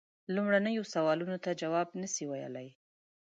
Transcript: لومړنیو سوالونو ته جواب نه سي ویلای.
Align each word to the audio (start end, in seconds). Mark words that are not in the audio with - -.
لومړنیو 0.35 0.83
سوالونو 0.93 1.37
ته 1.43 1.49
جواب 1.61 1.87
نه 2.01 2.07
سي 2.13 2.23
ویلای. 2.27 2.69